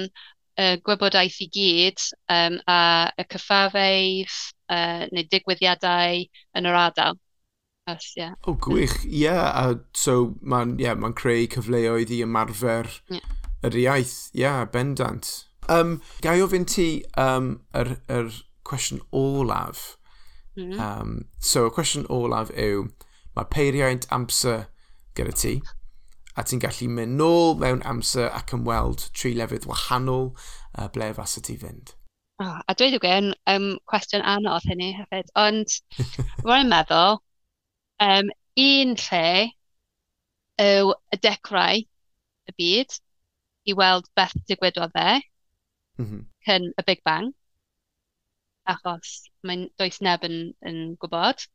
[0.62, 2.80] y gwybodaeth i gyd um, a
[3.20, 4.40] y cyffafeidd,
[4.72, 6.24] uh, neu digwyddiadau
[6.58, 7.20] yn yr ardal.
[7.90, 8.36] Os, yeah.
[8.46, 9.04] O, oh, gwych.
[9.06, 13.40] Ie, yeah, a so mae'n yeah, ma creu cyfleoedd i ymarfer yeah.
[13.68, 14.18] yr iaith.
[14.36, 15.32] Ie, yeah, bendant.
[15.72, 18.32] Um, gai ofyn ti um, yr, yr
[18.68, 19.98] cwestiwn olaf.
[20.56, 20.72] Mm.
[20.72, 20.80] -hmm.
[20.80, 22.88] Um, so, y cwestiwn olaf yw,
[23.36, 24.68] mae peiriaid amser
[25.16, 25.56] gyda ti,
[26.36, 30.32] a ti'n gallu mynd nôl mewn amser ac ymweld tri lefydd wahanol
[30.78, 31.96] uh, ble fas y ti fynd.
[32.42, 35.28] Oh, a dweud y gwir, um, cwestiwn anodd hynny hefyd.
[35.38, 35.74] Ond,
[36.48, 37.20] rwy'n meddwl,
[38.02, 38.32] um,
[38.64, 39.28] un lle
[40.64, 41.84] yw y dechrau
[42.50, 42.98] y byd
[43.70, 46.24] i weld beth digwydodd e mm -hmm.
[46.48, 47.30] cyn y Big Bang,
[48.74, 49.14] achos
[49.46, 51.46] mae'n does neb yn, yn gwybod.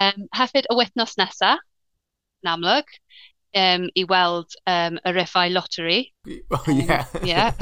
[0.00, 1.60] Um, hefyd y wythnos nesaf,
[2.40, 2.88] yn amlwg,
[3.54, 6.12] um, i weld um, y riffau Lottery.
[6.50, 7.06] Oh, yeah.
[7.14, 7.52] Um, yeah.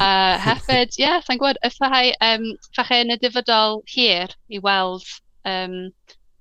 [0.00, 5.06] uh, hefyd, ie, yeah, sa'n gwybod, ffai, um, ffachau yn y dyfodol hir i weld
[5.48, 5.90] um,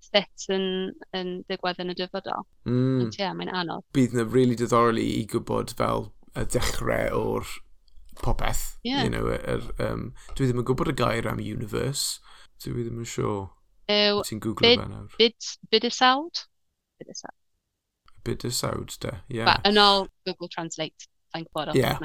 [0.06, 0.68] sut yn,
[1.18, 2.46] yn digwydd yn y dyfodol.
[2.70, 3.06] Mm.
[3.06, 3.86] Ond ie, yeah, mae'n anodd.
[3.96, 7.56] Bydd yna really diddorol i gwybod fel y dechrau o'r
[8.22, 8.78] popeth.
[8.84, 9.04] Yeah.
[9.04, 12.22] You know, er, um, dwi ddim yn gwybod y gair am universe.
[12.64, 13.16] Dwi ddim yn siŵr.
[13.16, 13.52] Sure.
[13.86, 15.10] Ew, Ti'n googlo fe nawr.
[15.20, 15.36] Byd,
[15.70, 16.46] byd, byd, byd, byd,
[17.06, 17.36] byd, byd,
[18.26, 19.20] bit o sawd, da.
[19.30, 19.46] Yeah.
[19.52, 21.76] But yn ôl Google Translate, thank God.
[21.76, 22.00] Yeah.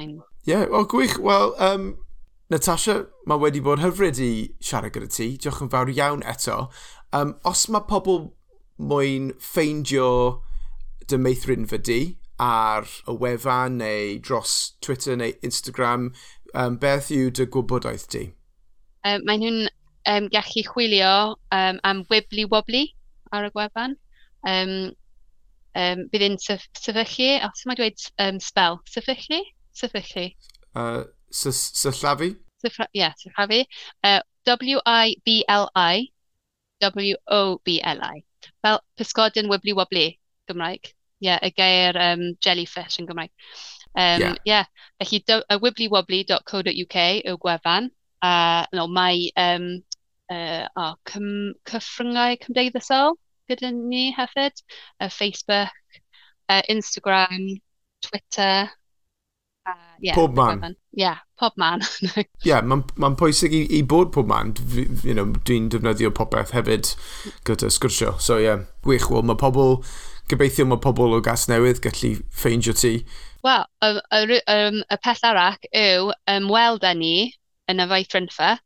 [0.45, 1.19] Yeah, o, gwych.
[1.19, 1.97] Wel, um,
[2.51, 4.33] Natasha, mae wedi bod hyfryd i
[4.65, 5.33] siarad gyda ti.
[5.39, 6.65] Diolch yn fawr iawn eto.
[7.17, 8.31] Um, os mae pobl
[8.81, 10.09] mwyn ffeindio
[11.11, 12.01] dy meithrin fy di
[12.41, 16.11] ar y wefan neu dros Twitter neu Instagram,
[16.55, 18.25] um, beth yw dy gwybodaeth di?
[19.05, 19.69] Um, mae nhw'n
[20.11, 21.13] um, gallu chwilio
[21.53, 22.89] um, am Wibbly Wobbly
[23.33, 23.97] ar y gwefan.
[24.49, 24.73] Um,
[25.79, 29.41] um, bydd un sefyllu, o, sy'n mae dweud um, spel, sefyllu?
[29.77, 30.29] Sefyllu.
[30.75, 32.35] Uh, Syllafu?
[32.95, 33.65] Ie, syllafu.
[34.05, 36.13] Uh, W-I-B-L-I,
[36.81, 38.25] W-O-B-L-I.
[38.63, 40.07] Fel pysgodyn wyblu wobli,
[40.49, 40.91] Gymraeg.
[41.21, 43.33] Ie, yeah, y gair um, jellyfish yn Gymraeg.
[43.95, 44.35] Um, yeah.
[44.45, 44.65] yeah.
[45.03, 47.91] Felly, uh, wiblywobly.co.uk yw gwefan.
[48.21, 49.69] A uh, no, mae um,
[50.33, 53.17] uh, oh, cym, cyffryngau cymdeithasol
[53.51, 54.63] gyda ni hefyd.
[55.01, 56.03] Uh, Facebook,
[56.49, 57.61] uh, Instagram,
[58.03, 58.71] Twitter.
[59.67, 60.77] Uh, yeah, pob man.
[60.93, 61.83] Yeah, pob man.
[62.45, 64.55] Yeah, mae'n ma pwysig i, i bod pob man.
[65.05, 66.95] You know, Dwi'n defnyddio popeth hefyd
[67.49, 68.15] gyda sgwrsio.
[68.21, 69.11] So yeah, gwych.
[69.13, 69.83] Wel, mae pobl,
[70.33, 72.95] gobeithio mae pobl o gas newydd gallu ffeindio ti.
[73.45, 77.31] Wel, y, y, um, y peth arall yw ymweld â ni
[77.71, 78.57] yn y fai ffrinfa.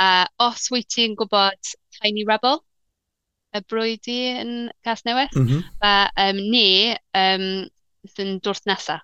[0.00, 2.62] A os wyt ti'n gwybod Tiny Rebel,
[3.50, 4.52] y brwydi yn
[4.86, 5.62] gas newydd, mm -hmm.
[5.82, 5.94] a,
[6.28, 6.66] um, ni
[7.18, 7.46] um,
[8.06, 9.00] sy'n dwrth nesa.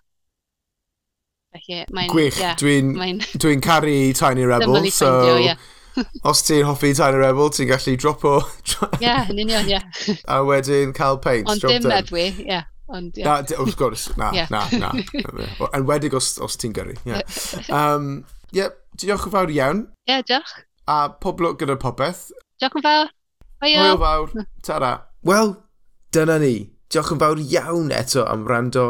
[1.56, 2.12] Felly, mae'n...
[2.12, 3.10] Gwych, yeah, dwi'n dwi,
[3.42, 5.10] dwi caru Tiny Rebel, so...
[5.10, 5.72] Feindio, yeah.
[6.30, 8.36] os ti'n hoffi Tiny Rebel, ti'n gallu dropo...
[9.04, 10.16] Ie, yn union, ie.
[10.30, 11.48] A wedyn cael paint.
[11.50, 12.48] Ond dim meddwi, ie.
[12.52, 12.70] Yeah.
[12.86, 13.42] Ond, yeah.
[13.42, 14.50] Na, of course, na, yeah.
[14.52, 14.92] na, na.
[15.74, 17.16] Yn wedig os, os ti'n gyrru, ie.
[17.16, 17.66] Yeah.
[17.74, 18.22] Um,
[18.54, 19.86] yeah, diolch yn fawr iawn.
[20.06, 20.54] Ie, yeah, diolch.
[20.86, 22.28] A pob lwc gyda popeth.
[22.62, 23.10] Diolch yn fawr.
[23.62, 24.46] Hwyl fawr.
[24.62, 24.92] Tara.
[25.26, 25.54] Wel,
[26.12, 26.56] dyna ni.
[26.92, 28.88] Diolch yn fawr iawn eto am rando.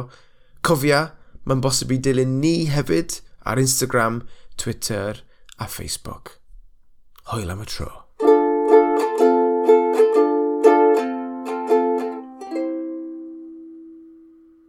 [0.67, 1.13] Cofia,
[1.47, 4.25] mae'n bosib i dilyn ni hefyd ar Instagram,
[4.57, 5.23] Twitter
[5.59, 6.39] a Facebook.
[7.31, 8.06] Hwyl am y tro.